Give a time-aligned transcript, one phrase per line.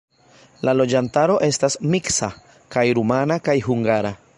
[0.67, 2.31] La loĝantaro estas miksa:
[2.77, 4.19] kaj rumana kaj hungara.